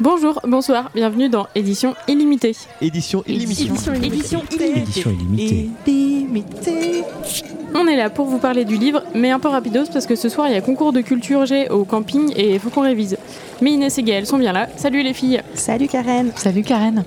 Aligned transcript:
Bonjour, 0.00 0.40
bonsoir, 0.46 0.92
bienvenue 0.94 1.28
dans 1.28 1.48
Édition 1.56 1.96
illimitée. 2.06 2.54
Édition 2.80 3.24
illimitée. 3.26 3.64
Édition 3.64 3.94
illimitée. 3.94 4.78
Édition 4.78 5.10
illimitée. 5.86 7.02
On 7.74 7.84
est 7.88 7.96
là 7.96 8.08
pour 8.08 8.26
vous 8.26 8.38
parler 8.38 8.64
du 8.64 8.76
livre, 8.76 9.02
mais 9.16 9.30
un 9.32 9.40
peu 9.40 9.48
rapidos 9.48 9.86
parce 9.92 10.06
que 10.06 10.14
ce 10.14 10.28
soir 10.28 10.46
il 10.48 10.54
y 10.54 10.56
a 10.56 10.60
concours 10.60 10.92
de 10.92 11.00
culture 11.00 11.46
G 11.46 11.68
au 11.70 11.84
camping 11.84 12.32
et 12.36 12.54
il 12.54 12.60
faut 12.60 12.70
qu'on 12.70 12.82
révise. 12.82 13.16
Mais 13.60 13.72
Inès 13.72 13.98
et 13.98 14.04
Gaëlle 14.04 14.26
sont 14.26 14.38
bien 14.38 14.52
là. 14.52 14.68
Salut 14.76 15.02
les 15.02 15.14
filles. 15.14 15.42
Salut 15.54 15.88
Karen. 15.88 16.30
Salut 16.36 16.62
Karen. 16.62 17.02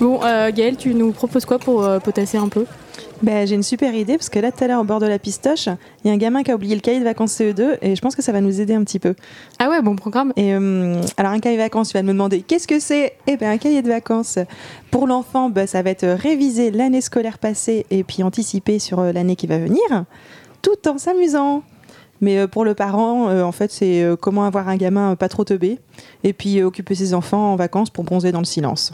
Bon, 0.00 0.18
euh, 0.24 0.50
Gaëlle, 0.50 0.76
tu 0.76 0.92
nous 0.92 1.12
proposes 1.12 1.44
quoi 1.44 1.60
pour 1.60 1.84
euh, 1.84 2.00
potasser 2.00 2.36
un 2.36 2.48
peu? 2.48 2.66
Ben, 3.22 3.46
j'ai 3.46 3.54
une 3.54 3.62
super 3.62 3.94
idée 3.94 4.16
parce 4.16 4.28
que 4.28 4.38
là, 4.38 4.52
tout 4.52 4.62
à 4.64 4.66
l'heure, 4.66 4.80
au 4.80 4.84
bord 4.84 5.00
de 5.00 5.06
la 5.06 5.18
pistoche, 5.18 5.66
il 6.04 6.08
y 6.08 6.10
a 6.10 6.12
un 6.12 6.16
gamin 6.16 6.42
qui 6.42 6.50
a 6.50 6.54
oublié 6.54 6.74
le 6.74 6.80
cahier 6.80 6.98
de 6.98 7.04
vacances 7.04 7.38
CE2 7.38 7.78
et 7.80 7.96
je 7.96 8.00
pense 8.00 8.14
que 8.16 8.22
ça 8.22 8.32
va 8.32 8.40
nous 8.40 8.60
aider 8.60 8.74
un 8.74 8.84
petit 8.84 8.98
peu. 8.98 9.14
Ah 9.58 9.70
ouais, 9.70 9.80
bon 9.82 9.96
programme. 9.96 10.32
Et 10.36 10.54
euh, 10.54 11.00
alors, 11.16 11.32
un 11.32 11.38
cahier 11.38 11.56
de 11.56 11.62
vacances, 11.62 11.88
tu 11.88 11.94
vas 11.94 12.02
me 12.02 12.12
demander 12.12 12.42
qu'est-ce 12.42 12.66
que 12.66 12.80
c'est? 12.80 13.14
Eh 13.26 13.36
bien, 13.36 13.50
un 13.50 13.58
cahier 13.58 13.82
de 13.82 13.88
vacances 13.88 14.38
pour 14.90 15.06
l'enfant, 15.06 15.48
ben, 15.48 15.66
ça 15.66 15.82
va 15.82 15.90
être 15.90 16.06
réviser 16.06 16.70
l'année 16.70 17.00
scolaire 17.00 17.38
passée 17.38 17.86
et 17.90 18.04
puis 18.04 18.22
anticiper 18.22 18.78
sur 18.78 19.00
euh, 19.00 19.12
l'année 19.12 19.36
qui 19.36 19.46
va 19.46 19.58
venir, 19.58 20.04
tout 20.60 20.88
en 20.88 20.98
s'amusant. 20.98 21.62
Mais 22.20 22.38
euh, 22.38 22.46
pour 22.46 22.64
le 22.64 22.74
parent, 22.74 23.28
euh, 23.28 23.42
en 23.42 23.52
fait, 23.52 23.70
c'est 23.70 24.02
euh, 24.02 24.16
comment 24.16 24.44
avoir 24.44 24.68
un 24.68 24.76
gamin 24.76 25.16
pas 25.16 25.28
trop 25.28 25.44
teubé 25.44 25.78
et 26.22 26.32
puis 26.32 26.58
euh, 26.58 26.66
occuper 26.66 26.94
ses 26.94 27.14
enfants 27.14 27.52
en 27.52 27.56
vacances 27.56 27.90
pour 27.90 28.04
bronzer 28.04 28.32
dans 28.32 28.38
le 28.38 28.44
silence. 28.44 28.92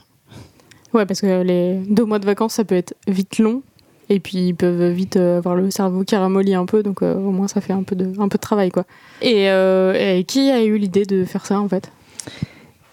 Ouais, 0.92 1.06
parce 1.06 1.20
que 1.20 1.42
les 1.42 1.80
deux 1.88 2.04
mois 2.04 2.18
de 2.18 2.26
vacances, 2.26 2.54
ça 2.54 2.64
peut 2.64 2.74
être 2.74 2.94
vite 3.06 3.38
long. 3.38 3.62
Et 4.10 4.20
puis 4.20 4.48
ils 4.48 4.54
peuvent 4.54 4.90
vite 4.90 5.16
euh, 5.16 5.38
avoir 5.38 5.54
le 5.54 5.70
cerveau 5.70 6.02
qui 6.04 6.14
ramollit 6.16 6.54
un 6.54 6.66
peu, 6.66 6.82
donc 6.82 7.00
euh, 7.02 7.14
au 7.14 7.30
moins 7.30 7.48
ça 7.48 7.60
fait 7.60 7.72
un 7.72 7.84
peu 7.84 7.94
de, 7.96 8.06
un 8.20 8.28
peu 8.28 8.36
de 8.36 8.42
travail 8.42 8.70
quoi. 8.70 8.84
Et, 9.22 9.48
euh, 9.48 9.94
et 10.18 10.24
qui 10.24 10.50
a 10.50 10.62
eu 10.64 10.76
l'idée 10.76 11.04
de 11.06 11.24
faire 11.24 11.46
ça 11.46 11.60
en 11.60 11.68
fait? 11.68 11.90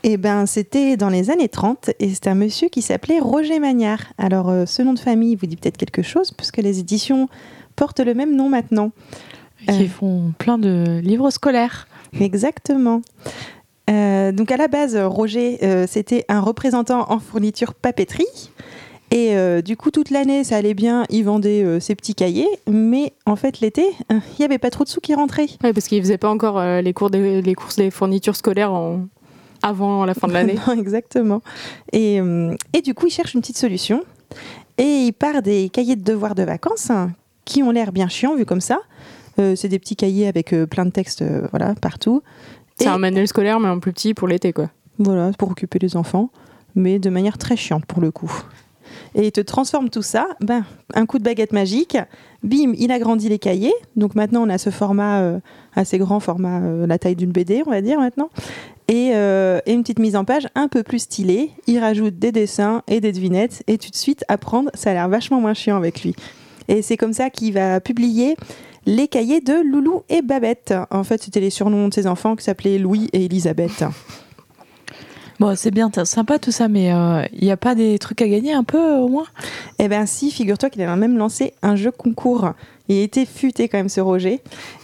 Eh 0.04 0.16
ben, 0.18 0.46
c'était 0.46 0.96
dans 0.96 1.10
les 1.10 1.32
années 1.32 1.50
30 1.50 1.90
et 2.00 2.14
c'était 2.14 2.30
un 2.30 2.36
monsieur 2.36 2.70
qui 2.70 2.82
s'appelait 2.84 3.20
Roger 3.20 3.60
Magnard. 3.60 4.04
Alors, 4.20 4.50
euh, 4.50 4.66
ce 4.68 4.82
nom 4.84 4.94
de 4.94 5.00
famille 5.00 5.36
vous 5.36 5.48
dit 5.48 5.58
peut-être 5.58 5.76
quelque 5.76 6.04
chose 6.04 6.32
puisque 6.32 6.58
les 6.58 6.80
éditions 6.80 7.28
portent 7.76 8.00
le 8.00 8.14
même 8.14 8.36
nom 8.36 8.48
maintenant. 8.48 8.92
Qui 9.68 9.86
Euh. 9.86 9.88
font 9.88 10.34
plein 10.38 10.60
de 10.60 11.02
livres 11.04 11.32
scolaires. 11.32 11.88
Exactement. 12.22 13.02
Euh, 13.90 14.32
donc, 14.32 14.52
à 14.52 14.58
la 14.58 14.68
base, 14.68 14.96
Roger, 14.96 15.58
euh, 15.64 15.86
c'était 15.90 16.26
un 16.30 16.42
représentant 16.42 17.12
en 17.12 17.20
fourniture 17.20 17.74
papeterie. 17.74 18.52
Et 19.12 19.36
euh, 19.38 19.62
du 19.62 19.78
coup, 19.78 19.90
toute 19.90 20.10
l'année, 20.10 20.44
ça 20.44 20.58
allait 20.58 20.74
bien, 20.74 21.06
il 21.10 21.24
vendait 21.24 21.64
euh, 21.64 21.80
ses 21.80 21.96
petits 21.96 22.14
cahiers. 22.14 22.48
Mais 22.70 23.14
en 23.26 23.36
fait, 23.38 23.62
l'été, 23.62 23.86
euh, 24.12 24.20
il 24.38 24.40
n'y 24.40 24.46
avait 24.46 24.58
pas 24.58 24.70
trop 24.70 24.84
de 24.84 24.90
sous 24.90 25.00
qui 25.00 25.14
rentraient. 25.16 25.48
Ouais, 25.64 25.72
parce 25.74 25.88
qu'ils 25.88 26.02
faisaient 26.02 26.18
pas 26.18 26.30
encore 26.30 26.58
euh, 26.60 26.82
les, 26.82 26.94
cours 26.94 27.10
des, 27.10 27.42
les 27.42 27.56
courses 27.56 27.78
des 27.78 27.90
fournitures 27.90 28.36
scolaires 28.36 28.74
en- 28.74 29.06
avant 29.64 30.04
la 30.06 30.14
fin 30.14 30.28
de 30.28 30.34
l'année. 30.34 30.56
Exactement. 30.78 31.42
Et, 31.94 32.18
et 32.74 32.82
du 32.82 32.94
coup, 32.94 33.08
il 33.08 33.12
cherche 33.12 33.34
une 33.34 33.42
petite 33.42 33.58
solution. 33.58 34.04
Et 34.78 34.84
il 35.06 35.14
part 35.14 35.42
des 35.42 35.70
cahiers 35.70 35.96
de 35.96 36.04
devoirs 36.04 36.36
de 36.36 36.44
vacances 36.44 36.90
hein, 36.92 37.12
qui 37.46 37.64
ont 37.64 37.72
l'air 37.72 37.92
bien 37.92 38.08
chiants 38.10 38.36
vu 38.36 38.46
comme 38.46 38.62
ça. 38.62 38.80
C'est 39.38 39.68
des 39.70 39.78
petits 39.80 39.96
cahiers 39.96 40.28
avec 40.28 40.54
plein 40.70 40.86
de 40.86 40.90
textes 40.92 41.24
voilà, 41.52 41.76
partout. 41.76 42.22
C'est 42.76 42.86
Et- 42.86 42.88
un 42.90 42.98
manuel 42.98 43.28
scolaire, 43.28 43.60
mais 43.60 43.70
en 43.70 43.80
plus 43.80 43.94
petit 43.94 44.14
pour 44.16 44.28
l'été 44.28 44.52
quoi. 44.54 44.70
Voilà, 45.00 45.32
pour 45.38 45.52
occuper 45.52 45.78
les 45.80 45.96
enfants, 45.96 46.30
mais 46.76 46.98
de 47.00 47.10
manière 47.12 47.38
très 47.38 47.56
chiante 47.56 47.86
pour 47.86 48.02
le 48.02 48.10
coup. 48.12 48.32
Et 49.16 49.28
il 49.28 49.32
te 49.32 49.42
transforme 49.42 49.90
tout 49.90 50.02
ça, 50.02 50.28
ben, 50.42 50.64
un 50.94 51.06
coup 51.06 51.20
de 51.20 51.24
baguette 51.24 51.54
magique, 51.54 51.98
bim, 52.44 52.74
il 52.78 52.92
agrandit 52.92 53.30
les 53.30 53.40
cahiers. 53.40 53.74
Donc 53.96 54.16
maintenant, 54.16 54.44
on 54.46 54.50
a 54.50 54.58
ce 54.58 54.70
format 54.70 55.22
euh, 55.22 55.40
assez 55.76 55.98
grand, 55.98 56.20
format 56.20 56.62
euh, 56.62 56.88
la 56.88 56.98
taille 56.98 57.16
d'une 57.16 57.32
BD, 57.32 57.64
on 57.66 57.72
va 57.72 57.82
dire 57.82 58.00
maintenant. 58.00 58.30
Et, 58.88 59.12
euh, 59.16 59.60
et 59.66 59.74
une 59.74 59.82
petite 59.82 60.00
mise 60.00 60.16
en 60.16 60.24
page 60.24 60.48
un 60.56 60.68
peu 60.68 60.84
plus 60.84 61.00
stylée. 61.00 61.52
Il 61.68 61.80
rajoute 61.80 62.18
des 62.20 62.32
dessins 62.32 62.84
et 62.88 63.02
des 63.02 63.12
devinettes. 63.12 63.64
Et 63.68 63.78
tout 63.78 63.90
de 63.90 63.96
suite, 63.96 64.24
apprendre, 64.28 64.72
ça 64.74 64.92
a 64.92 64.94
l'air 64.94 65.10
vachement 65.10 65.42
moins 65.42 65.54
chiant 65.54 65.76
avec 65.76 66.04
lui. 66.04 66.16
Et 66.68 66.82
c'est 66.82 66.98
comme 66.98 67.14
ça 67.14 67.30
qu'il 67.30 67.54
va 67.54 67.80
publier 67.80 68.36
les 68.86 69.08
cahiers 69.10 69.42
de 69.42 69.54
Loulou 69.54 70.04
et 70.10 70.22
Babette. 70.22 70.74
En 70.92 71.04
fait, 71.04 71.22
c'était 71.22 71.42
les 71.42 71.50
surnoms 71.50 71.90
de 71.90 71.94
ses 71.94 72.08
enfants 72.08 72.36
qui 72.36 72.46
s'appelaient 72.46 72.78
Louis 72.78 73.10
et 73.12 73.26
Elisabeth. 73.26 73.84
Bon, 75.40 75.56
c'est 75.56 75.72
bien, 75.72 75.92
c'est 75.94 76.06
sympa 76.06 76.40
tout 76.40 76.52
ça, 76.52 76.68
mais 76.68 76.92
il 77.34 77.44
n'y 77.44 77.52
a 77.52 77.58
pas 77.58 77.76
des 77.76 78.00
trucs 78.00 78.22
à 78.22 78.28
gagner 78.28 78.54
un 78.54 78.64
peu 78.64 78.78
euh, 78.78 78.98
au 78.98 79.08
moins? 79.08 79.28
Eh 79.80 79.88
bien 79.88 80.06
si, 80.06 80.32
figure-toi 80.32 80.70
qu'il 80.70 80.82
a 80.82 80.96
même 80.96 81.18
lancé 81.18 81.54
un 81.62 81.76
jeu 81.76 81.92
concours. 81.92 82.54
Il 82.90 82.98
était 82.98 83.26
futé 83.26 83.68
quand 83.68 83.78
même 83.78 83.90
ce 83.90 84.02
Roger. 84.02 84.42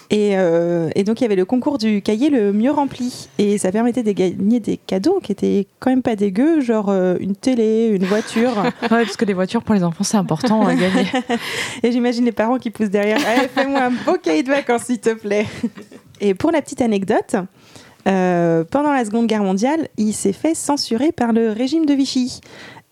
Et, 0.09 0.38
euh, 0.38 0.90
et 0.94 1.03
donc 1.03 1.22
il 1.22 1.24
y 1.24 1.25
avait 1.25 1.36
le 1.36 1.46
concours 1.46 1.80
du 1.80 2.03
cahier 2.03 2.30
le 2.30 2.53
mieux 2.53 2.69
rempli. 2.69 3.30
Et 3.40 3.58
ça 3.58 3.72
permettait 3.72 4.03
de 4.03 4.12
gagner 4.12 4.59
des 4.59 4.78
cadeaux 4.78 5.19
qui 5.24 5.31
étaient 5.31 5.66
quand 5.80 5.90
même 5.90 6.03
pas 6.03 6.16
dégueux, 6.16 6.62
genre 6.62 6.90
euh, 6.90 7.16
une 7.20 7.35
télé, 7.35 7.88
une 7.88 8.06
voiture. 8.06 8.52
Ouais, 8.91 9.06
parce 9.06 9.18
que 9.18 9.25
les 9.25 9.34
voitures 9.34 9.64
pour 9.64 9.74
les 9.74 9.84
enfants, 9.84 10.03
c'est 10.03 10.18
important 10.18 10.68
à 10.68 10.75
gagner. 10.75 11.08
et 11.84 11.91
j'imagine 11.91 12.25
les 12.25 12.31
parents 12.31 12.58
qui 12.58 12.70
poussent 12.70 12.91
derrière. 12.91 13.18
Allez, 13.25 13.47
fais-moi 13.47 13.81
un 13.81 13.90
beau 13.90 14.18
cahier 14.22 14.44
de 14.44 14.50
vacances 14.50 14.84
s'il 14.84 15.00
te 15.00 15.14
plaît. 15.16 15.47
et 16.22 16.35
pour 16.35 16.52
la 16.52 16.62
petite 16.62 16.81
anecdote, 16.81 17.38
euh, 18.08 18.64
pendant 18.64 18.91
la 18.91 19.06
Seconde 19.06 19.28
Guerre 19.28 19.44
mondiale, 19.44 19.88
il 19.97 20.14
s'est 20.14 20.34
fait 20.34 20.56
censurer 20.56 21.12
par 21.12 21.34
le 21.34 21.52
régime 21.52 21.86
de 21.86 21.94
Vichy. 21.94 22.41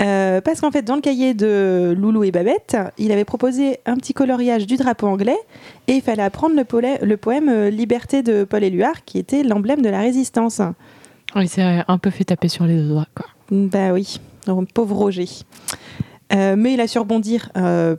Euh, 0.02 0.42
parce 0.42 0.62
qu'en 0.62 0.72
fait, 0.72 0.82
dans 0.82 0.96
le 0.96 1.02
cahier 1.02 1.36
de 1.36 1.94
Loulou 1.96 2.24
et 2.24 2.32
Babette, 2.32 2.76
il 2.98 3.12
avait 3.12 3.24
proposé 3.26 3.80
un 3.86 3.98
petit 3.98 4.14
coloriage 4.16 4.66
du 4.66 4.76
drapeau 4.76 5.06
anglais 5.06 5.38
et 5.88 5.94
il 5.94 6.02
fallait 6.02 6.24
apprendre 6.24 6.56
le, 6.56 6.64
polé- 6.64 6.98
le 7.04 7.18
poème 7.18 7.50
euh, 7.50 7.70
Liberté 7.70 8.24
de 8.24 8.44
Paul 8.44 8.64
Éluard, 8.64 9.06
qui 9.06 9.20
était 9.20 9.44
l'emblème 9.44 9.84
de 9.84 9.90
la 9.90 10.00
résistance. 10.00 10.60
Oui, 11.36 11.48
c'est 11.48 11.84
un 11.88 11.98
peu 12.00 12.10
fait 12.10 12.24
taper 12.24 12.48
sur 12.48 12.66
les 12.66 12.82
doigts. 12.82 13.06
Quoi. 13.16 13.28
Bah 13.52 13.94
oui, 13.94 14.20
pauvre 14.74 14.96
Roger. 14.96 15.28
Euh, 16.34 16.56
mais 16.58 16.74
il 16.74 16.82
a 16.82 16.88
su 16.88 16.98
rebondir, 16.98 17.52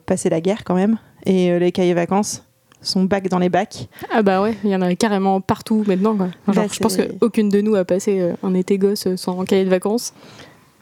passer 0.07 0.29
la 0.29 0.41
guerre 0.41 0.65
quand 0.65 0.75
même, 0.75 0.99
et 1.25 1.57
les 1.59 1.71
cahiers 1.71 1.95
vacances, 1.95 2.45
son 2.83 3.05
bac 3.05 3.29
dans 3.29 3.39
les 3.39 3.49
bacs. 3.49 3.89
Ah 4.11 4.23
bah 4.23 4.43
ouais, 4.43 4.55
il 4.65 4.71
y 4.71 4.77
en 4.77 4.83
a 4.83 4.95
carrément 4.95 5.41
partout 5.41 5.85
maintenant 5.87 6.15
quoi. 6.17 6.29
Genre, 6.49 6.65
Bah, 6.67 6.71
je 6.73 6.79
pense 6.79 6.97
qu'aucune 6.97 7.49
de 7.49 7.61
nous 7.61 7.75
a 7.75 7.85
passé 7.85 8.21
euh, 8.21 8.35
un 8.43 8.55
été 8.55 8.79
gosse 8.79 9.07
euh, 9.07 9.17
sans 9.17 9.45
cahier 9.45 9.65
de 9.65 9.71
vacances. 9.71 10.13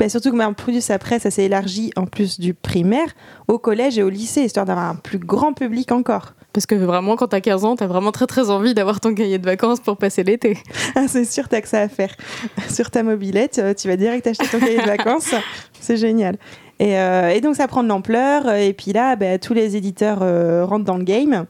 Bah, 0.00 0.08
surtout 0.08 0.32
que 0.32 0.42
en 0.42 0.54
plus 0.54 0.90
après, 0.90 1.18
ça 1.18 1.30
s'est 1.30 1.44
élargi 1.44 1.92
en 1.94 2.06
plus 2.06 2.40
du 2.40 2.54
primaire 2.54 3.08
au 3.48 3.58
collège 3.58 3.98
et 3.98 4.02
au 4.02 4.08
lycée, 4.08 4.42
histoire 4.42 4.64
d'avoir 4.64 4.88
un 4.88 4.94
plus 4.94 5.18
grand 5.18 5.52
public 5.52 5.92
encore. 5.92 6.32
Parce 6.52 6.66
que 6.66 6.74
vraiment, 6.74 7.16
quand 7.16 7.28
t'as 7.28 7.40
15 7.40 7.64
ans, 7.64 7.76
t'as 7.76 7.86
vraiment 7.86 8.10
très 8.10 8.26
très 8.26 8.50
envie 8.50 8.72
d'avoir 8.74 8.98
ton 8.98 9.14
cahier 9.14 9.38
de 9.38 9.44
vacances 9.44 9.78
pour 9.78 9.96
passer 9.96 10.24
l'été. 10.24 10.56
Ah, 10.96 11.06
c'est 11.06 11.24
sûr, 11.24 11.48
t'as 11.48 11.60
que 11.60 11.68
ça 11.68 11.80
à 11.82 11.88
faire. 11.88 12.14
Sur 12.68 12.90
ta 12.90 13.02
mobilette, 13.02 13.60
euh, 13.62 13.74
tu 13.74 13.88
vas 13.88 13.96
direct 13.96 14.26
acheter 14.26 14.46
ton 14.48 14.58
cahier 14.58 14.78
de 14.78 14.86
vacances. 14.86 15.34
C'est 15.80 15.96
génial. 15.96 16.36
Et, 16.80 16.98
euh, 16.98 17.28
et 17.28 17.40
donc 17.40 17.54
ça 17.54 17.68
prend 17.68 17.82
de 17.82 17.88
l'ampleur. 17.88 18.52
Et 18.54 18.72
puis 18.72 18.92
là, 18.92 19.14
bah, 19.14 19.38
tous 19.38 19.54
les 19.54 19.76
éditeurs 19.76 20.20
euh, 20.22 20.64
rentrent 20.64 20.84
dans 20.86 20.96
le 20.96 21.04
game. 21.04 21.44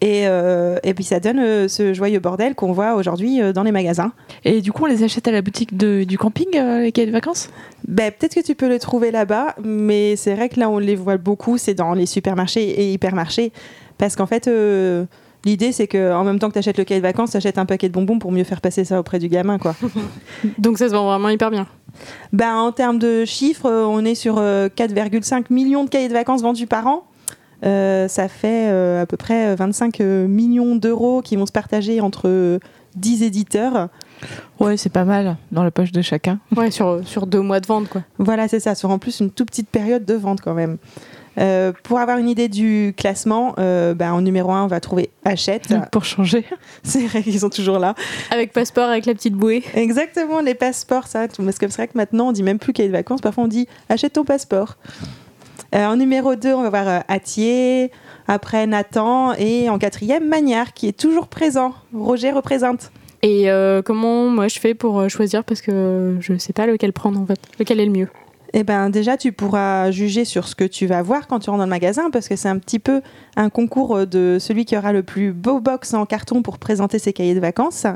Et, 0.00 0.28
euh, 0.28 0.78
et 0.84 0.94
puis 0.94 1.02
ça 1.02 1.18
donne 1.18 1.40
euh, 1.40 1.66
ce 1.66 1.92
joyeux 1.92 2.20
bordel 2.20 2.54
qu'on 2.54 2.70
voit 2.72 2.94
aujourd'hui 2.94 3.42
euh, 3.42 3.52
dans 3.52 3.64
les 3.64 3.72
magasins. 3.72 4.12
Et 4.44 4.60
du 4.60 4.70
coup, 4.70 4.84
on 4.84 4.86
les 4.86 5.02
achète 5.02 5.26
à 5.26 5.32
la 5.32 5.42
boutique 5.42 5.76
de- 5.76 6.04
du 6.04 6.16
camping, 6.18 6.46
les 6.52 6.92
cahiers 6.92 7.08
de 7.08 7.12
vacances? 7.12 7.50
Ben, 7.86 8.12
peut-être 8.12 8.36
que 8.36 8.40
tu 8.40 8.54
peux 8.54 8.68
les 8.68 8.78
trouver 8.78 9.10
là-bas, 9.10 9.56
mais 9.64 10.14
c'est 10.14 10.34
vrai 10.34 10.48
que 10.48 10.60
là, 10.60 10.70
on 10.70 10.78
les 10.78 10.94
voit 10.94 11.16
beaucoup, 11.16 11.58
c'est 11.58 11.74
dans 11.74 11.94
les 11.94 12.06
supermarchés 12.06 12.62
et 12.68 12.92
hypermarchés. 12.92 13.52
Parce 13.98 14.14
qu'en 14.14 14.26
fait, 14.26 14.48
l'idée, 15.44 15.72
c'est 15.72 15.88
qu'en 15.88 16.22
même 16.22 16.38
temps 16.38 16.46
que 16.48 16.52
tu 16.52 16.58
achètes 16.60 16.78
le 16.78 16.84
cahier 16.84 17.00
de 17.00 17.06
vacances, 17.06 17.32
tu 17.32 17.36
achètes 17.36 17.58
un 17.58 17.66
paquet 17.66 17.88
de 17.88 17.94
bonbons 17.94 18.20
pour 18.20 18.30
mieux 18.30 18.44
faire 18.44 18.60
passer 18.60 18.84
ça 18.84 19.00
auprès 19.00 19.18
du 19.18 19.28
gamin. 19.28 19.58
Quoi. 19.58 19.74
Donc 20.58 20.78
ça 20.78 20.88
se 20.88 20.92
vend 20.94 21.06
vraiment 21.06 21.28
hyper 21.30 21.50
bien. 21.50 21.66
ben, 22.32 22.54
en 22.54 22.70
termes 22.70 23.00
de 23.00 23.24
chiffres, 23.24 23.68
on 23.68 24.04
est 24.04 24.14
sur 24.14 24.36
euh, 24.38 24.68
4,5 24.68 25.46
millions 25.50 25.84
de 25.84 25.90
cahiers 25.90 26.08
de 26.08 26.12
vacances 26.12 26.42
vendus 26.42 26.68
par 26.68 26.86
an. 26.86 27.02
Euh, 27.64 28.08
ça 28.08 28.28
fait 28.28 28.68
euh, 28.70 29.02
à 29.02 29.06
peu 29.06 29.16
près 29.16 29.54
25 29.56 30.00
euh, 30.00 30.28
millions 30.28 30.76
d'euros 30.76 31.22
qui 31.22 31.36
vont 31.36 31.46
se 31.46 31.52
partager 31.52 32.00
entre 32.00 32.28
euh, 32.28 32.58
10 32.96 33.22
éditeurs. 33.22 33.88
Ouais, 34.60 34.76
c'est 34.76 34.92
pas 34.92 35.04
mal 35.04 35.36
dans 35.52 35.62
la 35.62 35.70
poche 35.70 35.92
de 35.92 36.02
chacun. 36.02 36.38
Ouais, 36.56 36.70
sur, 36.70 37.00
sur 37.06 37.26
deux 37.26 37.40
mois 37.40 37.60
de 37.60 37.66
vente 37.66 37.88
quoi. 37.88 38.02
Voilà, 38.18 38.48
c'est 38.48 38.60
ça, 38.60 38.74
sur 38.74 38.90
en 38.90 38.98
plus 38.98 39.20
une 39.20 39.30
toute 39.30 39.48
petite 39.48 39.68
période 39.68 40.04
de 40.04 40.14
vente 40.14 40.40
quand 40.40 40.54
même. 40.54 40.78
Euh, 41.38 41.72
pour 41.84 41.98
avoir 42.00 42.18
une 42.18 42.28
idée 42.28 42.48
du 42.48 42.94
classement, 42.96 43.54
euh, 43.58 43.94
ben, 43.94 44.12
en 44.12 44.20
numéro 44.20 44.50
1, 44.50 44.64
on 44.64 44.66
va 44.66 44.80
trouver 44.80 45.10
Hachette. 45.24 45.72
Pour 45.92 46.04
changer. 46.04 46.44
C'est 46.82 47.06
vrai 47.06 47.22
qu'ils 47.22 47.40
sont 47.40 47.50
toujours 47.50 47.78
là. 47.78 47.94
Avec 48.30 48.52
passeport, 48.52 48.88
avec 48.88 49.06
la 49.06 49.14
petite 49.14 49.34
bouée. 49.34 49.62
Exactement, 49.74 50.40
les 50.40 50.54
passeports, 50.54 51.06
ça. 51.06 51.28
Parce 51.28 51.58
que 51.58 51.68
c'est 51.68 51.76
vrai 51.76 51.88
que 51.88 51.96
maintenant, 51.96 52.28
on 52.28 52.32
dit 52.32 52.42
même 52.42 52.58
plus 52.58 52.72
cahier 52.72 52.88
de 52.88 52.94
vacances. 52.94 53.20
Parfois, 53.20 53.44
on 53.44 53.48
dit 53.48 53.68
achète 53.88 54.14
ton 54.14 54.24
passeport. 54.24 54.76
Euh, 55.74 55.84
en 55.84 55.96
numéro 55.96 56.34
2, 56.34 56.54
on 56.54 56.62
va 56.62 56.70
voir 56.70 56.88
euh, 56.88 57.00
Attier, 57.08 57.90
après 58.26 58.66
Nathan, 58.66 59.34
et 59.34 59.68
en 59.68 59.78
quatrième, 59.78 60.26
Magnard, 60.26 60.72
qui 60.72 60.88
est 60.88 60.98
toujours 60.98 61.28
présent. 61.28 61.74
Roger 61.94 62.32
représente. 62.32 62.90
Et 63.22 63.50
euh, 63.50 63.82
comment 63.82 64.28
moi 64.28 64.48
je 64.48 64.58
fais 64.60 64.74
pour 64.74 65.10
choisir 65.10 65.42
parce 65.42 65.60
que 65.60 66.16
je 66.20 66.38
sais 66.38 66.52
pas 66.52 66.66
lequel 66.66 66.92
prendre 66.92 67.20
en 67.20 67.26
fait, 67.26 67.40
lequel 67.58 67.80
est 67.80 67.86
le 67.86 67.90
mieux? 67.90 68.08
Eh 68.54 68.62
ben 68.62 68.88
déjà, 68.88 69.16
tu 69.16 69.32
pourras 69.32 69.90
juger 69.90 70.24
sur 70.24 70.48
ce 70.48 70.54
que 70.54 70.64
tu 70.64 70.86
vas 70.86 71.02
voir 71.02 71.26
quand 71.26 71.40
tu 71.40 71.50
rentres 71.50 71.58
dans 71.58 71.64
le 71.64 71.70
magasin, 71.70 72.10
parce 72.10 72.28
que 72.28 72.36
c'est 72.36 72.48
un 72.48 72.58
petit 72.58 72.78
peu 72.78 73.02
un 73.36 73.50
concours 73.50 74.06
de 74.06 74.38
celui 74.40 74.64
qui 74.64 74.76
aura 74.76 74.92
le 74.92 75.02
plus 75.02 75.32
beau 75.32 75.60
box 75.60 75.92
en 75.92 76.06
carton 76.06 76.42
pour 76.42 76.58
présenter 76.58 76.98
ses 76.98 77.12
cahiers 77.12 77.34
de 77.34 77.40
vacances. 77.40 77.86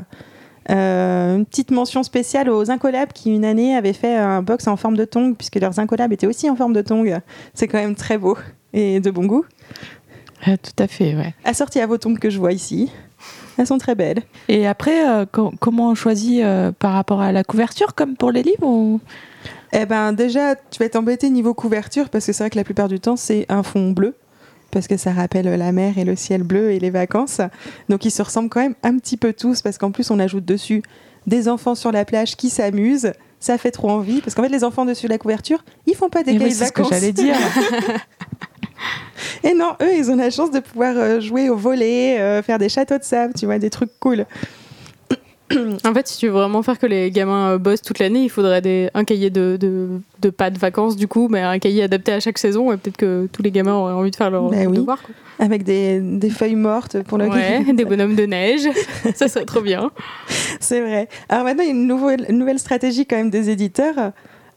Euh, 0.69 1.37
une 1.37 1.45
petite 1.45 1.71
mention 1.71 2.03
spéciale 2.03 2.49
aux 2.49 2.71
Incollabs 2.71 3.11
qui, 3.13 3.33
une 3.33 3.45
année, 3.45 3.75
avaient 3.75 3.93
fait 3.93 4.15
un 4.15 4.41
box 4.41 4.67
en 4.67 4.77
forme 4.77 4.95
de 4.95 5.05
tongue, 5.05 5.35
puisque 5.35 5.55
leurs 5.57 5.79
Incollabs 5.79 6.13
étaient 6.13 6.27
aussi 6.27 6.49
en 6.49 6.55
forme 6.55 6.73
de 6.73 6.81
tongue. 6.81 7.19
C'est 7.53 7.67
quand 7.67 7.79
même 7.79 7.95
très 7.95 8.17
beau 8.17 8.37
et 8.73 8.99
de 8.99 9.11
bon 9.11 9.25
goût. 9.25 9.45
Euh, 10.47 10.55
tout 10.61 10.83
à 10.83 10.87
fait, 10.87 11.15
ouais. 11.15 11.33
Assorties 11.45 11.79
à 11.79 11.87
vos 11.87 11.97
tongues 11.97 12.19
que 12.19 12.29
je 12.29 12.39
vois 12.39 12.51
ici. 12.53 12.91
Elles 13.57 13.67
sont 13.67 13.77
très 13.77 13.95
belles. 13.95 14.23
Et 14.47 14.65
après, 14.67 15.07
euh, 15.07 15.25
co- 15.31 15.53
comment 15.59 15.89
on 15.89 15.95
choisit 15.95 16.41
euh, 16.41 16.71
par 16.71 16.93
rapport 16.93 17.21
à 17.21 17.31
la 17.31 17.43
couverture, 17.43 17.93
comme 17.95 18.15
pour 18.15 18.31
les 18.31 18.43
livres 18.43 18.65
ou... 18.65 18.99
Eh 19.73 19.85
ben, 19.85 20.13
déjà, 20.13 20.55
tu 20.55 20.79
vas 20.83 20.89
t'embêter 20.89 21.29
niveau 21.29 21.53
couverture, 21.53 22.09
parce 22.09 22.25
que 22.25 22.31
c'est 22.33 22.43
vrai 22.43 22.49
que 22.49 22.57
la 22.57 22.63
plupart 22.63 22.87
du 22.87 22.99
temps, 22.99 23.15
c'est 23.15 23.45
un 23.49 23.63
fond 23.63 23.91
bleu. 23.91 24.15
Parce 24.73 24.87
que 24.87 24.97
ça 24.97 25.11
rappelle 25.11 25.45
la 25.45 25.71
mer 25.71 25.97
et 25.97 26.03
le 26.03 26.15
ciel 26.15 26.43
bleu 26.43 26.71
et 26.71 26.79
les 26.79 26.89
vacances. 26.89 27.41
Donc 27.89 28.05
ils 28.05 28.11
se 28.11 28.21
ressemblent 28.21 28.49
quand 28.49 28.61
même 28.61 28.75
un 28.83 28.97
petit 28.97 29.17
peu 29.17 29.31
tous, 29.31 29.61
parce 29.61 29.77
qu'en 29.77 29.91
plus 29.91 30.11
on 30.11 30.19
ajoute 30.19 30.45
dessus 30.45 30.81
des 31.27 31.47
enfants 31.47 31.75
sur 31.75 31.91
la 31.91 32.05
plage 32.05 32.35
qui 32.35 32.49
s'amusent. 32.49 33.13
Ça 33.39 33.57
fait 33.57 33.71
trop 33.71 33.89
envie, 33.89 34.21
parce 34.21 34.35
qu'en 34.35 34.43
fait 34.43 34.49
les 34.49 34.63
enfants 34.63 34.85
dessus 34.85 35.07
la 35.07 35.17
couverture, 35.17 35.63
ils 35.85 35.95
font 35.95 36.09
pas 36.09 36.23
des 36.23 36.31
Eh 36.31 36.33
oui, 36.35 36.39
cahiers 36.39 36.51
de 36.51 36.55
c'est 36.55 36.65
ce 36.65 36.71
que 36.71 36.83
j'allais 36.83 37.11
dire. 37.11 37.35
Et 39.43 39.53
non, 39.53 39.73
eux, 39.81 39.93
ils 39.97 40.09
ont 40.09 40.15
la 40.15 40.29
chance 40.29 40.51
de 40.51 40.59
pouvoir 40.59 40.95
euh, 40.97 41.19
jouer 41.19 41.49
au 41.49 41.57
volet, 41.57 42.19
euh, 42.19 42.41
faire 42.41 42.57
des 42.57 42.69
châteaux 42.69 42.97
de 42.97 43.03
sable, 43.03 43.33
tu 43.33 43.45
vois, 43.45 43.59
des 43.59 43.69
trucs 43.69 43.91
cool. 43.99 44.25
En 45.85 45.93
fait, 45.93 46.07
si 46.07 46.17
tu 46.17 46.27
veux 46.27 46.33
vraiment 46.33 46.63
faire 46.63 46.79
que 46.79 46.85
les 46.85 47.11
gamins 47.11 47.51
euh, 47.51 47.57
bossent 47.57 47.81
toute 47.81 47.99
l'année, 47.99 48.23
il 48.23 48.29
faudrait 48.29 48.61
des, 48.61 48.89
un 48.93 49.03
cahier 49.03 49.29
de, 49.29 49.57
de, 49.59 49.87
de 50.21 50.29
pas 50.29 50.49
de 50.49 50.57
vacances, 50.57 50.95
du 50.95 51.07
coup, 51.07 51.27
mais 51.29 51.41
un 51.41 51.59
cahier 51.59 51.83
adapté 51.83 52.11
à 52.13 52.19
chaque 52.19 52.37
saison. 52.37 52.71
Et 52.71 52.77
peut-être 52.77 52.97
que 52.97 53.27
tous 53.31 53.43
les 53.43 53.51
gamins 53.51 53.75
auraient 53.75 53.93
envie 53.93 54.11
de 54.11 54.15
faire 54.15 54.31
leur 54.31 54.45
oui. 54.45 54.65
devoir. 54.77 55.01
quoi. 55.01 55.13
Avec 55.39 55.63
des, 55.63 55.99
des 55.99 56.29
feuilles 56.29 56.55
mortes 56.55 57.01
pour 57.03 57.17
le 57.17 57.27
Ouais, 57.27 57.63
des 57.73 57.85
bonhommes 57.85 58.15
de 58.15 58.25
neige. 58.25 58.61
ça 59.15 59.27
serait 59.27 59.45
trop 59.45 59.61
bien. 59.61 59.91
C'est 60.59 60.79
vrai. 60.81 61.09
Alors 61.29 61.43
maintenant, 61.43 61.63
il 61.63 61.67
y 61.67 61.71
a 61.71 61.73
une 61.73 61.87
nouvelle, 61.87 62.25
une 62.29 62.37
nouvelle 62.39 62.59
stratégie 62.59 63.05
quand 63.05 63.17
même 63.17 63.29
des 63.29 63.49
éditeurs. 63.49 63.95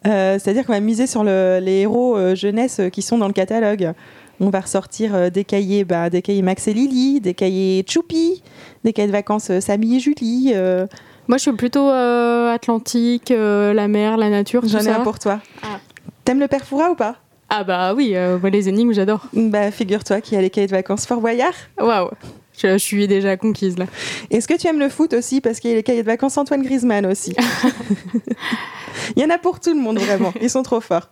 Euh, 0.06 0.38
C'est-à-dire 0.38 0.64
qu'on 0.66 0.72
va 0.74 0.80
miser 0.80 1.06
sur 1.06 1.24
le- 1.24 1.58
les 1.60 1.80
héros 1.80 2.16
euh, 2.16 2.34
jeunesse 2.36 2.80
qui 2.92 3.02
sont 3.02 3.18
dans 3.18 3.26
le 3.26 3.32
catalogue. 3.32 3.92
On 4.40 4.50
va 4.50 4.60
ressortir 4.60 5.14
euh, 5.14 5.30
des 5.30 5.44
cahiers, 5.44 5.84
bah, 5.84 6.10
des 6.10 6.20
cahiers 6.22 6.42
Max 6.42 6.68
et 6.68 6.74
Lily, 6.74 7.20
des 7.20 7.34
cahiers 7.34 7.84
Choupi, 7.88 8.42
des 8.84 8.92
cahiers 8.92 9.08
de 9.08 9.12
vacances 9.12 9.48
euh, 9.50 9.60
Samy 9.60 9.96
et 9.96 10.00
Julie. 10.00 10.52
euh, 10.54 10.86
Moi, 11.28 11.38
je 11.38 11.42
suis 11.42 11.52
plutôt 11.52 11.88
Atlantique, 11.88 13.30
la 13.30 13.88
mer, 13.88 14.16
la 14.16 14.28
nature, 14.30 14.62
J'en 14.66 14.80
ai 14.80 14.88
un 14.88 15.00
pour 15.00 15.18
toi. 15.18 15.40
Ah. 15.62 15.78
T'aimes 16.24 16.40
le 16.40 16.48
père 16.48 16.64
Foura 16.64 16.90
ou 16.90 16.94
pas? 16.94 17.16
Ah 17.48 17.62
bah 17.62 17.94
oui, 17.94 18.14
moi, 18.40 18.50
les 18.50 18.68
énigmes, 18.68 18.92
j'adore. 18.92 19.26
Bah 19.32 19.70
figure-toi 19.70 20.20
qu'il 20.20 20.34
y 20.34 20.38
a 20.38 20.40
les 20.42 20.50
cahiers 20.50 20.66
de 20.66 20.72
vacances 20.72 21.06
Fort 21.06 21.20
Boyard. 21.20 21.52
Waouh, 21.80 22.10
je, 22.58 22.72
je 22.72 22.76
suis 22.78 23.06
déjà 23.06 23.36
conquise 23.36 23.78
là. 23.78 23.86
Est-ce 24.30 24.48
que 24.48 24.54
tu 24.54 24.66
aimes 24.66 24.80
le 24.80 24.88
foot 24.88 25.12
aussi? 25.12 25.40
Parce 25.40 25.60
qu'il 25.60 25.70
y 25.70 25.72
a 25.72 25.76
les 25.76 25.84
cahiers 25.84 26.02
de 26.02 26.06
vacances 26.06 26.36
Antoine 26.38 26.62
Griezmann 26.64 27.06
aussi. 27.06 27.36
Il 29.16 29.22
y 29.22 29.24
en 29.24 29.30
a 29.30 29.38
pour 29.38 29.60
tout 29.60 29.72
le 29.72 29.80
monde 29.80 29.98
vraiment. 29.98 30.32
Ils 30.40 30.50
sont 30.50 30.62
trop 30.64 30.80
forts. 30.80 31.08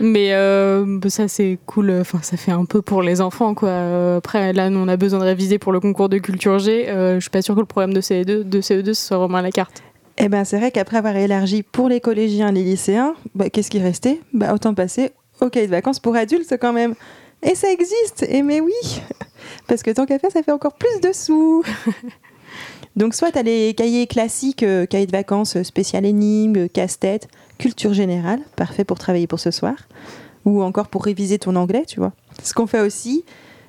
Mais 0.00 0.32
euh, 0.32 0.84
bah, 0.86 1.08
ça, 1.10 1.28
c'est 1.28 1.58
cool. 1.66 1.90
Enfin, 2.00 2.18
ça 2.22 2.36
fait 2.36 2.52
un 2.52 2.64
peu 2.64 2.82
pour 2.82 3.02
les 3.02 3.20
enfants, 3.20 3.54
quoi. 3.54 3.68
Euh, 3.68 4.18
Après, 4.18 4.52
là, 4.52 4.70
nous, 4.70 4.80
on 4.80 4.88
a 4.88 4.96
besoin 4.96 5.20
de 5.20 5.24
réviser 5.24 5.58
pour 5.58 5.72
le 5.72 5.80
concours 5.80 6.08
de 6.08 6.18
culture 6.18 6.58
G. 6.58 6.88
Euh, 6.88 7.16
je 7.16 7.20
suis 7.20 7.30
pas 7.30 7.42
sûre 7.42 7.54
que 7.54 7.60
le 7.60 7.66
problème 7.66 7.94
de 7.94 8.00
CE2, 8.00 8.42
de 8.42 8.60
CE2 8.60 8.86
ce 8.86 9.06
soit 9.06 9.18
vraiment 9.18 9.38
à 9.38 9.42
la 9.42 9.50
carte. 9.50 9.82
Eh 10.18 10.28
ben, 10.28 10.44
c'est 10.44 10.58
vrai 10.58 10.70
qu'après 10.70 10.96
avoir 10.96 11.16
élargi 11.16 11.62
pour 11.62 11.88
les 11.88 12.00
collégiens, 12.00 12.52
les 12.52 12.62
lycéens, 12.62 13.14
bah, 13.34 13.50
qu'est-ce 13.50 13.70
qui 13.70 13.80
restait? 13.80 14.20
Bah, 14.32 14.52
Autant 14.54 14.74
passer 14.74 15.10
au 15.40 15.48
cahier 15.48 15.66
de 15.66 15.72
vacances 15.72 16.00
pour 16.00 16.14
adultes 16.16 16.56
quand 16.60 16.72
même. 16.72 16.94
Et 17.42 17.54
ça 17.54 17.70
existe 17.70 18.24
Et 18.28 18.42
mais 18.42 18.60
oui 18.60 18.72
Parce 19.68 19.82
que 19.82 19.90
tant 19.90 20.06
qu'à 20.06 20.18
faire, 20.18 20.30
ça 20.30 20.42
fait 20.42 20.52
encore 20.52 20.74
plus 20.74 21.00
de 21.02 21.12
sous 21.12 21.62
Donc 22.96 23.14
soit 23.14 23.32
tu 23.32 23.38
as 23.38 23.42
les 23.42 23.74
cahiers 23.74 24.06
classiques, 24.06 24.62
euh, 24.62 24.86
cahiers 24.86 25.06
de 25.06 25.12
vacances 25.12 25.56
euh, 25.56 25.64
spécial 25.64 26.06
énigmes, 26.06 26.68
casse-tête, 26.68 27.28
culture 27.64 27.94
générale, 27.94 28.40
parfait 28.56 28.84
pour 28.84 28.98
travailler 28.98 29.26
pour 29.26 29.40
ce 29.40 29.50
soir, 29.50 29.74
ou 30.44 30.62
encore 30.62 30.88
pour 30.88 31.02
réviser 31.02 31.38
ton 31.38 31.56
anglais, 31.56 31.84
tu 31.88 31.98
vois. 31.98 32.12
Ce 32.42 32.52
qu'on 32.52 32.66
fait 32.66 32.80
aussi, 32.80 33.24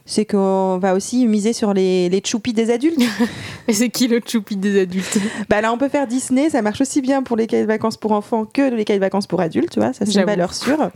c'est 0.05 0.25
qu'on 0.25 0.77
va 0.79 0.95
aussi 0.95 1.25
miser 1.27 1.53
sur 1.53 1.73
les, 1.73 2.09
les 2.09 2.21
choupis 2.25 2.51
des 2.51 2.71
adultes. 2.71 2.99
Et 3.69 3.73
c'est 3.73 3.87
qui 3.87 4.09
le 4.09 4.19
choupi 4.27 4.57
des 4.57 4.81
adultes? 4.81 5.17
Bah 5.49 5.61
là, 5.61 5.71
on 5.71 5.77
peut 5.77 5.87
faire 5.87 6.07
Disney, 6.07 6.49
ça 6.49 6.61
marche 6.61 6.81
aussi 6.81 7.01
bien 7.01 7.23
pour 7.23 7.37
les 7.37 7.47
cahiers 7.47 7.63
de 7.63 7.69
vacances 7.69 7.95
pour 7.95 8.11
enfants 8.11 8.43
que 8.43 8.69
les 8.69 8.83
cahiers 8.83 8.99
de 8.99 9.05
vacances 9.05 9.27
pour 9.27 9.39
adultes, 9.39 9.71
tu 9.71 9.79
vois, 9.79 9.93
ça 9.93 10.05
c'est 10.05 10.19
une 10.19 10.25
valeur 10.25 10.53
sûre. 10.53 10.91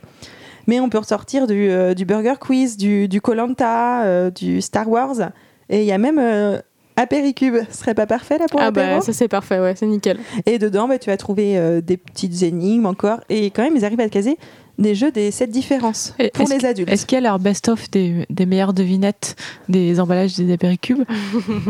Mais 0.68 0.82
on 0.82 0.90
peut 0.90 0.98
ressortir 0.98 1.48
du, 1.48 1.70
euh, 1.70 1.94
du 1.94 2.04
Burger 2.04 2.36
Quiz, 2.38 2.76
du, 2.76 3.08
du 3.08 3.22
Colanta, 3.22 4.04
euh, 4.04 4.30
du 4.30 4.60
Star 4.60 4.90
Wars, 4.90 5.32
et 5.70 5.84
il 5.84 5.86
y 5.86 5.94
a 5.94 5.98
même 5.98 6.20
euh, 6.20 6.60
Apéricube, 7.00 7.56
ce 7.72 7.78
serait 7.78 7.94
pas 7.94 8.06
parfait 8.06 8.38
là 8.38 8.46
pour 8.52 8.60
Ah 8.60 8.72
bah 8.72 9.00
ça 9.00 9.14
c'est 9.14 9.30
parfait, 9.30 9.58
ouais, 9.60 9.74
c'est 9.78 9.86
nickel. 9.86 10.20
Et 10.46 10.60
dedans, 10.60 10.86
bah, 10.90 11.00
tu 11.00 11.10
vas 11.10 11.16
trouver 11.16 11.58
euh, 11.58 11.80
des 11.80 11.96
petites 11.96 12.44
énigmes 12.44 12.86
encore, 12.86 13.22
et 13.30 13.52
quand 13.52 13.64
même, 13.64 13.78
ils 13.78 13.86
arrivent 13.86 14.02
à 14.02 14.10
te 14.10 14.14
caser 14.14 14.38
des 14.78 14.96
jeux 14.96 15.12
des 15.12 15.32
7 15.32 15.50
différences 15.50 16.14
Et 16.20 16.30
pour 16.30 16.48
les 16.48 16.66
adultes. 16.66 16.90
Est-ce 16.90 17.06
qu'il 17.06 17.18
y 17.18 17.20
a 17.20 17.22
leur 17.22 17.40
best-of 17.40 17.90
des, 17.92 18.26
des 18.30 18.46
meilleures 18.46 18.74
devinettes 18.74 19.38
des 19.70 20.00
emballages 20.00 20.36
des 20.36 20.52
apéricubes 20.52 21.04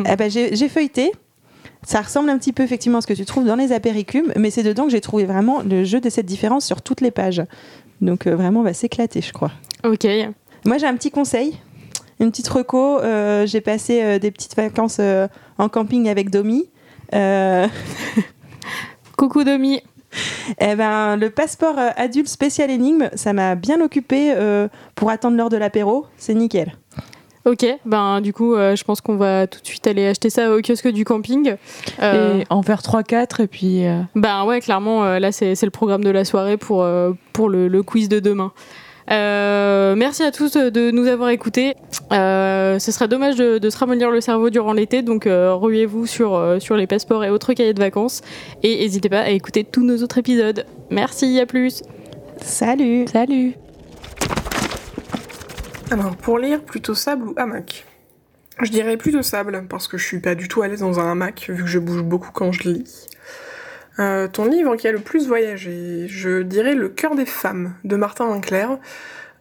Ah 0.06 0.16
bah, 0.16 0.30
j'ai 0.30 0.56
j'ai 0.56 0.68
feuilleté. 0.68 1.12
Ça 1.84 2.02
ressemble 2.02 2.30
un 2.30 2.38
petit 2.40 2.52
peu 2.52 2.64
effectivement 2.64 2.98
à 2.98 3.02
ce 3.02 3.08
que 3.08 3.14
tu 3.14 3.26
trouves 3.26 3.46
dans 3.46 3.56
les 3.56 3.72
apéricubes, 3.72 4.32
mais 4.36 4.50
c'est 4.50 4.64
dedans 4.64 4.86
que 4.86 4.92
j'ai 4.92 5.02
trouvé 5.02 5.26
vraiment 5.26 5.62
le 5.62 5.84
jeu 5.84 6.02
des 6.02 6.10
7 6.10 6.26
différences 6.26 6.66
sur 6.66 6.82
toutes 6.82 7.02
les 7.02 7.12
pages. 7.12 7.44
Donc 8.02 8.26
euh, 8.26 8.36
vraiment, 8.36 8.62
on 8.62 8.64
va 8.64 8.74
s'éclater, 8.74 9.22
je 9.22 9.32
crois. 9.32 9.52
Ok. 9.84 10.08
Moi, 10.66 10.78
j'ai 10.78 10.88
un 10.88 10.96
petit 10.96 11.12
conseil, 11.12 11.54
une 12.20 12.32
petite 12.32 12.48
reco. 12.50 13.00
Euh, 13.00 13.46
j'ai 13.46 13.62
passé 13.62 14.02
euh, 14.04 14.20
des 14.20 14.32
petites 14.32 14.56
vacances 14.56 14.98
euh, 15.00 15.28
en 15.58 15.70
camping 15.70 16.10
avec 16.10 16.30
Domi. 16.30 16.70
Euh, 17.14 17.68
Coucou 19.18 19.44
Domi. 19.44 19.82
eh 20.60 20.76
ben, 20.76 21.16
le 21.18 21.30
passeport 21.30 21.76
adulte 21.96 22.28
spécial 22.30 22.72
énigme, 22.72 23.10
ça 23.14 23.34
m'a 23.34 23.56
bien 23.56 23.80
occupé 23.82 24.34
euh, 24.36 24.68
pour 24.96 25.10
attendre 25.10 25.38
l'heure 25.38 25.50
de 25.50 25.58
l'apéro. 25.58 26.06
C'est 26.18 26.34
nickel. 26.34 26.74
Ok, 27.46 27.66
ben 27.86 28.20
du 28.22 28.34
coup, 28.34 28.54
euh, 28.56 28.76
je 28.76 28.84
pense 28.84 29.02
qu'on 29.02 29.16
va 29.16 29.48
tout 29.48 29.62
de 29.62 29.66
suite 29.66 29.88
aller 29.88 30.06
acheter 30.08 30.30
ça 30.30 30.52
au 30.54 30.60
kiosque 30.62 30.90
du 30.90 31.06
camping. 31.06 31.56
Euh, 32.02 32.40
Et 32.40 32.46
en 32.50 32.62
faire 32.64 32.82
3-4 32.82 33.42
et 33.44 33.48
puis... 33.48 33.86
euh, 33.88 34.02
Ben 34.16 34.44
ouais, 34.46 34.60
clairement, 34.60 35.04
euh, 35.06 35.20
là 35.20 35.32
c'est 35.32 35.56
c'est 35.56 35.66
le 35.66 35.72
programme 35.72 36.04
de 36.04 36.10
la 36.10 36.26
soirée 36.26 36.58
pour, 36.58 36.84
euh, 36.84 37.12
pour 37.34 37.50
le, 37.50 37.68
le 37.68 37.82
quiz 37.82 38.10
de 38.10 38.20
demain. 38.20 38.52
Euh, 39.10 39.96
merci 39.96 40.24
à 40.24 40.32
tous 40.32 40.54
de, 40.54 40.70
de 40.70 40.92
nous 40.92 41.08
avoir 41.08 41.30
écoutés. 41.30 41.76
Euh, 42.12 42.78
ce 42.80 42.92
serait 42.92 43.08
dommage 43.08 43.36
de, 43.36 43.58
de 43.58 43.70
se 43.70 43.78
ramollir 43.78 44.12
le 44.12 44.22
cerveau 44.22 44.50
durant 44.50 44.74
l'été, 44.74 45.02
donc 45.02 45.26
euh, 45.26 45.54
ruez-vous 45.54 46.06
sur, 46.06 46.36
euh, 46.36 46.60
sur 46.60 46.76
les 46.76 46.88
passeports 46.88 47.24
et 47.24 47.30
autres 47.30 47.54
cahiers 47.54 47.74
de 47.74 47.80
vacances. 47.80 48.22
Et 48.62 48.80
n'hésitez 48.80 49.10
pas 49.10 49.22
à 49.22 49.30
écouter 49.30 49.64
tous 49.64 49.84
nos 49.84 49.98
autres 50.04 50.20
épisodes. 50.20 50.66
Merci, 50.92 51.40
à 51.40 51.46
plus. 51.46 51.84
Salut 52.42 53.06
Salut 53.08 53.54
Alors, 55.92 56.16
pour 56.16 56.38
lire, 56.38 56.62
plutôt 56.62 56.94
sable 56.94 57.30
ou 57.30 57.34
hamac? 57.36 57.86
Je 58.62 58.72
dirais 58.72 58.98
plutôt 58.98 59.22
sable, 59.22 59.66
parce 59.70 59.88
que 59.88 59.98
je 59.98 60.06
suis 60.06 60.20
pas 60.20 60.36
du 60.36 60.48
tout 60.48 60.62
à 60.62 60.68
l'aise 60.68 60.82
dans 60.82 61.00
un 61.00 61.12
hamac, 61.12 61.50
vu 61.50 61.64
que 61.64 61.70
je 61.70 61.80
bouge 61.80 62.04
beaucoup 62.04 62.32
quand 62.34 62.52
je 62.52 62.70
lis. 62.70 63.08
Euh, 64.00 64.28
ton 64.28 64.46
livre 64.46 64.76
qui 64.76 64.88
a 64.88 64.92
le 64.92 65.00
plus 65.00 65.28
voyagé, 65.28 66.08
je 66.08 66.42
dirais 66.42 66.74
Le 66.74 66.90
cœur 66.90 67.16
des 67.16 67.26
femmes 67.26 67.76
de 67.84 67.96
Martin 67.96 68.28
Winkler, 68.28 68.68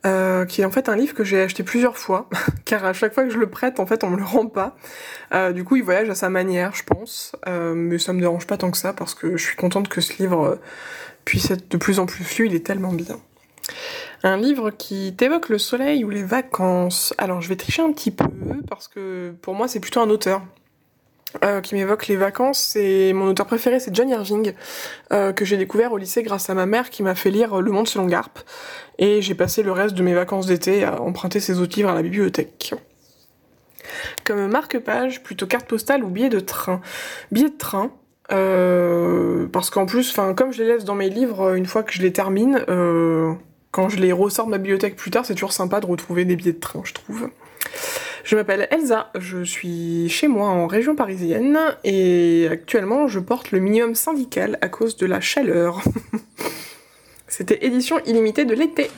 euh, 0.07 0.45
qui 0.47 0.62
est 0.62 0.65
en 0.65 0.71
fait 0.71 0.88
un 0.88 0.97
livre 0.97 1.15
que 1.15 1.25
j'ai 1.25 1.41
acheté 1.41 1.62
plusieurs 1.62 1.97
fois, 1.97 2.29
car 2.65 2.85
à 2.85 2.93
chaque 2.93 3.15
fois 3.15 3.25
que 3.25 3.31
je 3.31 3.38
le 3.38 3.49
prête, 3.49 3.79
en 3.79 3.87
fait, 3.87 4.03
on 4.05 4.11
me 4.11 4.17
le 4.17 4.25
rend 4.25 4.47
pas. 4.47 4.77
Euh, 5.33 5.53
du 5.53 5.65
coup, 5.65 5.77
il 5.77 5.85
voyage 5.85 6.11
à 6.11 6.15
sa 6.15 6.29
manière, 6.29 6.75
je 6.75 6.83
pense, 6.83 7.37
mais 7.47 7.99
ça 7.99 8.12
me 8.12 8.21
dérange 8.21 8.47
pas 8.47 8.57
tant 8.57 8.71
que 8.71 8.79
ça, 8.79 8.93
parce 8.93 9.15
que 9.15 9.37
je 9.37 9.45
suis 9.45 9.57
contente 9.57 9.88
que 9.88 10.00
ce 10.00 10.21
livre 10.21 10.59
puisse 11.25 11.50
être 11.50 11.71
de 11.71 11.77
plus 11.77 11.99
en 11.99 12.07
plus 12.07 12.25
fluide, 12.25 12.53
il 12.53 12.57
est 12.57 12.67
tellement 12.67 12.93
bien. 12.93 13.21
Un 14.23 14.37
livre 14.37 14.71
qui 14.71 15.15
t'évoque 15.17 15.49
le 15.49 15.59
soleil 15.59 16.05
ou 16.05 16.11
les 16.11 16.25
vacances. 16.25 17.15
Alors 17.19 17.41
je 17.41 17.49
vais 17.49 17.57
tricher 17.57 17.83
un 17.83 17.93
petit 17.93 18.11
peu 18.11 18.25
parce 18.69 18.88
que 18.88 19.33
pour 19.43 19.55
moi 19.55 19.69
c'est 19.69 19.79
plutôt 19.79 20.00
un 20.00 20.11
auteur 20.11 20.43
euh, 21.44 21.61
qui 21.61 21.75
m'évoque 21.75 22.06
les 22.06 22.16
vacances. 22.16 22.58
C'est 22.58 23.12
mon 23.12 23.26
auteur 23.26 23.47
préféré, 23.47 23.80
c'est 23.80 23.94
John 23.94 24.08
Irving 24.08 24.54
euh, 25.12 25.32
que 25.32 25.44
j'ai 25.44 25.58
découvert 25.58 25.92
au 25.92 25.99
lycée 25.99 26.23
grâce 26.23 26.49
à 26.49 26.54
ma 26.54 26.64
mère 26.64 26.88
qui 26.88 27.02
m'a 27.02 27.14
fait 27.14 27.30
lire 27.30 27.61
Le 27.61 27.70
Monde 27.70 27.87
selon 27.87 28.06
Garp. 28.06 28.38
Et 28.99 29.20
j'ai 29.20 29.35
passé 29.35 29.62
le 29.62 29.73
reste 29.73 29.94
de 29.94 30.02
mes 30.02 30.14
vacances 30.14 30.47
d'été 30.47 30.85
à 30.85 31.02
emprunter 31.02 31.38
ses 31.40 31.61
autres 31.61 31.76
livres 31.76 31.90
à 31.90 31.94
la 31.94 32.02
bibliothèque. 32.02 32.75
Comme 34.25 34.49
marque-page, 34.49 35.23
plutôt 35.23 35.47
carte 35.47 35.66
postale 35.66 36.02
ou 36.02 36.08
billet 36.08 36.30
de 36.30 36.40
train. 36.40 36.80
Billet 37.30 37.50
de 37.50 37.58
train. 37.58 37.90
euh, 38.32 39.47
parce 39.52 39.70
qu'en 39.70 39.87
plus, 39.87 40.14
comme 40.37 40.52
je 40.52 40.62
les 40.62 40.68
laisse 40.68 40.85
dans 40.85 40.94
mes 40.94 41.11
livres, 41.11 41.54
une 41.56 41.66
fois 41.66 41.82
que 41.82 41.92
je 41.92 42.02
les 42.02 42.12
termine, 42.12 42.64
quand 43.70 43.88
je 43.88 43.99
les 43.99 44.12
ressors 44.12 44.47
de 44.47 44.50
ma 44.50 44.58
bibliothèque 44.58 44.97
plus 44.97 45.11
tard, 45.11 45.26
c'est 45.26 45.35
toujours 45.35 45.52
sympa 45.52 45.80
de 45.80 45.87
retrouver 45.87 46.25
des 46.25 46.37
billets 46.37 46.52
de 46.52 46.58
train, 46.58 46.80
je 46.85 46.94
trouve. 46.94 47.28
Je 48.28 48.37
m'appelle 48.37 48.68
Elsa, 48.70 49.11
je 49.18 49.42
suis 49.42 50.11
chez 50.11 50.28
moi 50.28 50.50
en 50.50 50.66
région 50.66 50.94
parisienne 50.94 51.58
et 51.82 52.47
actuellement 52.50 53.08
je 53.08 53.20
porte 53.20 53.52
le 53.52 53.58
minimum 53.58 53.94
syndical 53.94 54.58
à 54.61 54.68
cause 54.68 54.99
de 54.99 55.06
la 55.06 55.18
chaleur. 55.18 55.82
C'était 57.26 57.64
édition 57.64 57.99
illimitée 58.04 58.44
de 58.44 58.52
l'été. 58.52 58.90